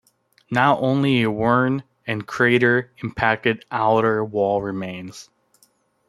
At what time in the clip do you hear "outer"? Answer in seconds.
3.69-4.25